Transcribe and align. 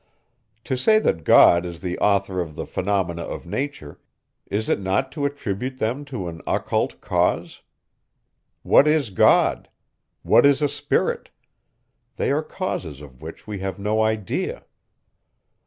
To 0.63 0.75
say, 0.75 0.97
that 0.97 1.23
God 1.23 1.63
is 1.63 1.81
the 1.81 1.99
author 1.99 2.41
of 2.41 2.55
the 2.55 2.65
phenomena 2.65 3.21
of 3.21 3.45
nature, 3.45 3.99
is 4.47 4.67
it 4.67 4.79
not 4.79 5.11
to 5.11 5.25
attribute 5.27 5.77
them 5.77 6.05
to 6.05 6.27
an 6.27 6.41
occult 6.47 7.01
cause? 7.01 7.61
What 8.63 8.87
is 8.87 9.11
God? 9.11 9.69
What 10.23 10.43
is 10.43 10.63
a 10.63 10.67
spirit? 10.67 11.29
They 12.15 12.31
are 12.31 12.41
causes 12.41 12.99
of 12.99 13.21
which 13.21 13.45
we 13.45 13.59
have 13.59 13.77
no 13.77 14.01
idea. 14.01 14.65